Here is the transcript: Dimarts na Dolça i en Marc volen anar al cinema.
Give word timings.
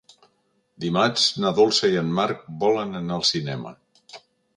Dimarts 0.85 1.25
na 1.43 1.51
Dolça 1.59 1.89
i 1.95 1.99
en 2.01 2.09
Marc 2.21 2.41
volen 2.65 3.01
anar 3.01 3.17
al 3.19 3.27
cinema. 3.33 3.75